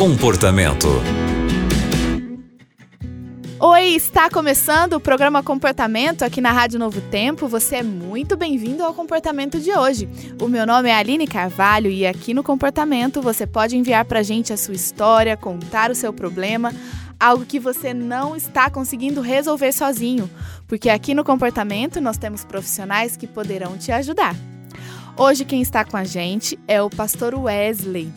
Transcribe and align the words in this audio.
Comportamento. 0.00 0.88
Oi, 3.60 3.84
está 3.88 4.30
começando 4.30 4.94
o 4.94 5.00
programa 5.00 5.42
Comportamento 5.42 6.22
aqui 6.22 6.40
na 6.40 6.50
Rádio 6.52 6.78
Novo 6.78 7.02
Tempo. 7.02 7.46
Você 7.46 7.76
é 7.76 7.82
muito 7.82 8.34
bem-vindo 8.34 8.82
ao 8.82 8.94
Comportamento 8.94 9.60
de 9.60 9.70
hoje. 9.70 10.08
O 10.40 10.48
meu 10.48 10.66
nome 10.66 10.88
é 10.88 10.94
Aline 10.94 11.26
Carvalho 11.26 11.90
e 11.90 12.06
aqui 12.06 12.32
no 12.32 12.42
Comportamento 12.42 13.20
você 13.20 13.46
pode 13.46 13.76
enviar 13.76 14.06
para 14.06 14.20
a 14.20 14.22
gente 14.22 14.54
a 14.54 14.56
sua 14.56 14.72
história, 14.72 15.36
contar 15.36 15.90
o 15.90 15.94
seu 15.94 16.14
problema, 16.14 16.72
algo 17.20 17.44
que 17.44 17.60
você 17.60 17.92
não 17.92 18.34
está 18.34 18.70
conseguindo 18.70 19.20
resolver 19.20 19.70
sozinho, 19.70 20.30
porque 20.66 20.88
aqui 20.88 21.12
no 21.12 21.24
Comportamento 21.24 22.00
nós 22.00 22.16
temos 22.16 22.42
profissionais 22.42 23.18
que 23.18 23.26
poderão 23.26 23.76
te 23.76 23.92
ajudar. 23.92 24.34
Hoje 25.22 25.44
quem 25.44 25.60
está 25.60 25.84
com 25.84 25.98
a 25.98 26.04
gente 26.04 26.58
é 26.66 26.80
o 26.80 26.88
pastor 26.88 27.34
Wesley. 27.34 28.10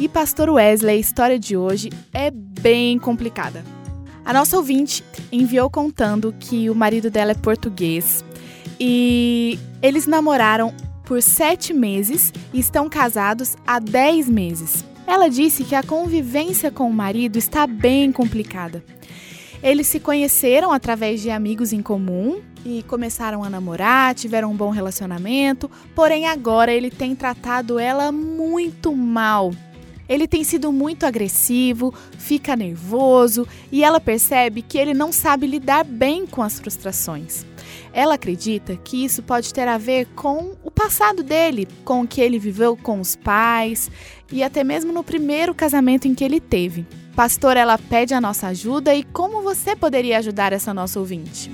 E 0.00 0.08
pastor 0.08 0.50
Wesley, 0.50 0.96
a 0.96 0.98
história 0.98 1.38
de 1.38 1.56
hoje 1.56 1.90
é 2.12 2.28
bem 2.28 2.98
complicada. 2.98 3.64
A 4.24 4.32
nossa 4.32 4.56
ouvinte 4.56 5.04
enviou 5.30 5.70
contando 5.70 6.34
que 6.40 6.68
o 6.68 6.74
marido 6.74 7.08
dela 7.08 7.30
é 7.30 7.34
português 7.36 8.24
e 8.80 9.60
eles 9.80 10.08
namoraram 10.08 10.74
por 11.04 11.22
sete 11.22 11.72
meses 11.72 12.32
e 12.52 12.58
estão 12.58 12.88
casados 12.88 13.56
há 13.64 13.78
dez 13.78 14.28
meses. 14.28 14.84
Ela 15.06 15.28
disse 15.28 15.62
que 15.62 15.76
a 15.76 15.84
convivência 15.84 16.68
com 16.72 16.90
o 16.90 16.92
marido 16.92 17.36
está 17.36 17.64
bem 17.64 18.10
complicada. 18.10 18.82
Eles 19.62 19.86
se 19.86 20.00
conheceram 20.00 20.72
através 20.72 21.20
de 21.20 21.30
amigos 21.30 21.72
em 21.72 21.82
comum 21.82 22.40
e 22.64 22.82
começaram 22.84 23.44
a 23.44 23.50
namorar, 23.50 24.14
tiveram 24.14 24.52
um 24.52 24.56
bom 24.56 24.70
relacionamento, 24.70 25.70
porém 25.94 26.26
agora 26.26 26.72
ele 26.72 26.90
tem 26.90 27.14
tratado 27.14 27.78
ela 27.78 28.10
muito 28.10 28.94
mal. 28.96 29.52
Ele 30.08 30.26
tem 30.26 30.42
sido 30.42 30.72
muito 30.72 31.04
agressivo, 31.04 31.94
fica 32.18 32.56
nervoso 32.56 33.46
e 33.70 33.84
ela 33.84 34.00
percebe 34.00 34.62
que 34.62 34.78
ele 34.78 34.94
não 34.94 35.12
sabe 35.12 35.46
lidar 35.46 35.84
bem 35.84 36.26
com 36.26 36.42
as 36.42 36.58
frustrações. 36.58 37.44
Ela 37.92 38.14
acredita 38.14 38.76
que 38.76 39.04
isso 39.04 39.22
pode 39.22 39.52
ter 39.52 39.68
a 39.68 39.78
ver 39.78 40.06
com 40.16 40.56
o 40.64 40.70
passado 40.70 41.22
dele, 41.22 41.68
com 41.84 42.00
o 42.00 42.08
que 42.08 42.20
ele 42.20 42.38
viveu 42.38 42.76
com 42.76 42.98
os 42.98 43.14
pais 43.14 43.90
e 44.32 44.42
até 44.42 44.64
mesmo 44.64 44.92
no 44.92 45.04
primeiro 45.04 45.54
casamento 45.54 46.08
em 46.08 46.14
que 46.14 46.24
ele 46.24 46.40
teve. 46.40 46.86
Pastor, 47.20 47.54
ela 47.54 47.76
pede 47.76 48.14
a 48.14 48.20
nossa 48.20 48.46
ajuda 48.46 48.94
e 48.94 49.02
como 49.02 49.42
você 49.42 49.76
poderia 49.76 50.16
ajudar 50.16 50.54
essa 50.54 50.72
nossa 50.72 50.98
ouvinte? 50.98 51.50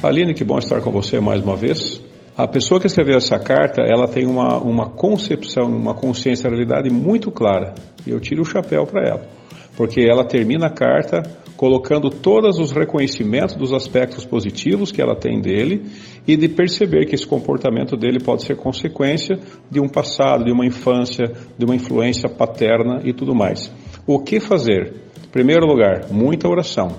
Aline, 0.00 0.32
que 0.34 0.44
bom 0.44 0.56
estar 0.56 0.80
com 0.80 0.92
você 0.92 1.18
mais 1.18 1.42
uma 1.42 1.56
vez. 1.56 2.00
A 2.36 2.46
pessoa 2.46 2.78
que 2.78 2.86
escreveu 2.86 3.16
essa 3.16 3.40
carta, 3.40 3.82
ela 3.82 4.06
tem 4.06 4.24
uma, 4.24 4.58
uma 4.58 4.88
concepção, 4.88 5.64
uma 5.64 5.94
consciência 5.94 6.48
da 6.48 6.54
realidade 6.54 6.90
muito 6.90 7.32
clara. 7.32 7.74
E 8.06 8.10
eu 8.10 8.20
tiro 8.20 8.42
o 8.42 8.44
chapéu 8.44 8.86
para 8.86 9.04
ela. 9.04 9.28
Porque 9.76 10.02
ela 10.08 10.24
termina 10.24 10.68
a 10.68 10.70
carta 10.70 11.20
colocando 11.56 12.08
todos 12.08 12.60
os 12.60 12.70
reconhecimentos 12.70 13.56
dos 13.56 13.72
aspectos 13.72 14.24
positivos 14.24 14.92
que 14.92 15.02
ela 15.02 15.16
tem 15.16 15.40
dele 15.40 15.86
e 16.24 16.36
de 16.36 16.48
perceber 16.48 17.06
que 17.06 17.16
esse 17.16 17.26
comportamento 17.26 17.96
dele 17.96 18.20
pode 18.20 18.44
ser 18.44 18.56
consequência 18.56 19.40
de 19.68 19.80
um 19.80 19.88
passado, 19.88 20.44
de 20.44 20.52
uma 20.52 20.64
infância, 20.64 21.32
de 21.58 21.64
uma 21.64 21.74
influência 21.74 22.28
paterna 22.28 23.00
e 23.04 23.12
tudo 23.12 23.34
mais. 23.34 23.72
O 24.06 24.18
que 24.18 24.38
fazer? 24.38 24.92
Primeiro 25.32 25.64
lugar, 25.66 26.12
muita 26.12 26.46
oração. 26.46 26.94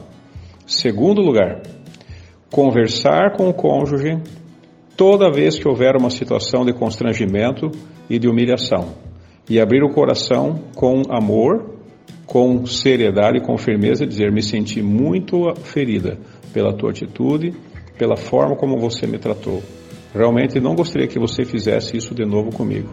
Segundo 0.66 1.22
lugar, 1.22 1.62
conversar 2.52 3.34
com 3.38 3.48
o 3.48 3.54
cônjuge 3.54 4.18
toda 4.98 5.32
vez 5.32 5.60
que 5.60 5.68
houver 5.68 5.96
uma 5.96 6.10
situação 6.10 6.66
de 6.66 6.74
constrangimento 6.74 7.70
e 8.10 8.18
de 8.18 8.28
humilhação, 8.28 8.96
e 9.48 9.60
abrir 9.60 9.84
o 9.84 9.94
coração 9.94 10.64
com 10.74 11.04
amor, 11.12 11.76
com 12.26 12.66
seriedade 12.66 13.38
e 13.38 13.42
com 13.42 13.56
firmeza, 13.56 14.04
dizer: 14.04 14.32
Me 14.32 14.42
senti 14.42 14.82
muito 14.82 15.54
ferida 15.64 16.18
pela 16.52 16.74
tua 16.74 16.90
atitude, 16.90 17.54
pela 18.00 18.18
forma 18.18 18.56
como 18.56 18.80
você 18.80 19.06
me 19.06 19.20
tratou. 19.20 19.62
Realmente 20.12 20.60
não 20.60 20.74
gostaria 20.74 21.08
que 21.08 21.20
você 21.20 21.46
fizesse 21.46 21.96
isso 21.96 22.16
de 22.16 22.26
novo 22.26 22.50
comigo. 22.50 22.90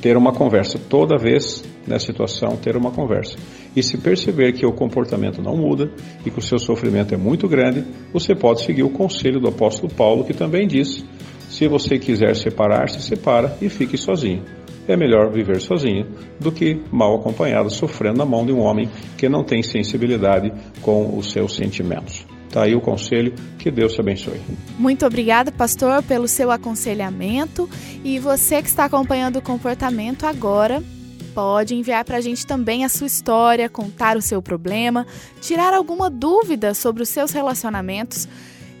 Ter 0.00 0.16
uma 0.16 0.32
conversa 0.32 0.78
toda 0.78 1.16
vez 1.16 1.64
nessa 1.86 2.06
situação, 2.06 2.56
ter 2.56 2.76
uma 2.76 2.90
conversa. 2.90 3.36
E 3.74 3.82
se 3.82 3.98
perceber 3.98 4.52
que 4.52 4.66
o 4.66 4.72
comportamento 4.72 5.42
não 5.42 5.56
muda 5.56 5.90
e 6.24 6.30
que 6.30 6.38
o 6.38 6.42
seu 6.42 6.58
sofrimento 6.58 7.14
é 7.14 7.16
muito 7.16 7.48
grande, 7.48 7.84
você 8.12 8.34
pode 8.34 8.62
seguir 8.62 8.82
o 8.82 8.90
conselho 8.90 9.40
do 9.40 9.48
apóstolo 9.48 9.92
Paulo, 9.92 10.24
que 10.24 10.34
também 10.34 10.66
diz: 10.66 11.04
se 11.48 11.68
você 11.68 11.98
quiser 11.98 12.34
separar-se, 12.36 13.00
separa 13.00 13.56
e 13.60 13.68
fique 13.68 13.96
sozinho. 13.96 14.42
É 14.88 14.96
melhor 14.96 15.32
viver 15.32 15.60
sozinho 15.60 16.06
do 16.38 16.52
que 16.52 16.80
mal 16.92 17.16
acompanhado, 17.16 17.70
sofrendo 17.70 18.18
na 18.18 18.24
mão 18.24 18.46
de 18.46 18.52
um 18.52 18.60
homem 18.60 18.88
que 19.16 19.28
não 19.28 19.42
tem 19.42 19.62
sensibilidade 19.62 20.52
com 20.80 21.16
os 21.18 21.32
seus 21.32 21.56
sentimentos. 21.56 22.35
Está 22.48 22.62
aí 22.62 22.74
o 22.74 22.80
conselho, 22.80 23.34
que 23.58 23.70
Deus 23.70 23.92
te 23.92 24.00
abençoe. 24.00 24.40
Muito 24.78 25.04
obrigada, 25.04 25.52
pastor, 25.52 26.02
pelo 26.02 26.26
seu 26.26 26.50
aconselhamento. 26.50 27.68
E 28.04 28.18
você 28.18 28.62
que 28.62 28.68
está 28.68 28.86
acompanhando 28.86 29.36
o 29.36 29.42
comportamento 29.42 30.24
agora, 30.24 30.82
pode 31.34 31.74
enviar 31.74 32.02
para 32.04 32.16
a 32.16 32.20
gente 32.20 32.46
também 32.46 32.82
a 32.84 32.88
sua 32.88 33.06
história, 33.06 33.68
contar 33.68 34.16
o 34.16 34.22
seu 34.22 34.40
problema, 34.40 35.06
tirar 35.40 35.74
alguma 35.74 36.08
dúvida 36.08 36.72
sobre 36.72 37.02
os 37.02 37.10
seus 37.10 37.30
relacionamentos. 37.30 38.26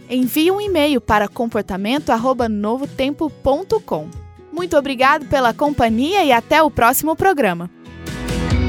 Envie 0.08 0.50
um 0.50 0.60
e-mail 0.60 1.00
para 1.00 1.28
comportamento@novotempo.com. 1.28 4.08
Muito 4.50 4.74
obrigado 4.74 5.26
pela 5.26 5.52
companhia 5.52 6.24
e 6.24 6.32
até 6.32 6.62
o 6.62 6.70
próximo 6.70 7.14
programa. 7.14 7.70